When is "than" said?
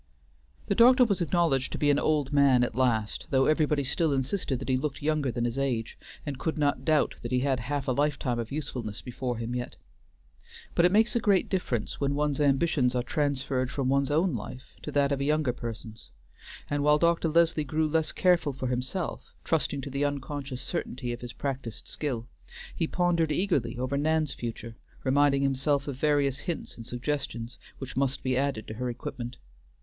5.31-5.45